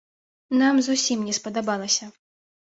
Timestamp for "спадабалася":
1.41-2.13